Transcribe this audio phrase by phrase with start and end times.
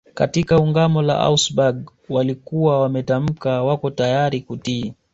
[0.13, 4.93] Katika Ungamo la Augsburg walikuwa wametamka wako tayari kutii